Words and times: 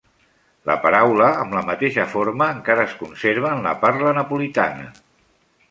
La 0.69 0.75
paraula, 0.85 1.27
amb 1.43 1.53
la 1.57 1.63
mateixa 1.67 2.07
forma, 2.15 2.49
encara 2.61 2.85
es 2.89 2.97
conserva 3.03 3.53
en 3.59 3.65
la 3.69 3.79
parla 3.85 4.17
napolitana. 4.23 4.91